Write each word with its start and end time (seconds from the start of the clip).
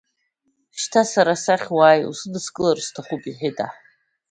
Шьҭа 0.79 1.01
сара 1.11 1.33
сахь 1.43 1.69
уааи, 1.77 2.01
усыдыскылар 2.11 2.77
сҭахуп,— 2.85 3.23
иҳәет 3.29 3.57
аҳ. 3.65 3.73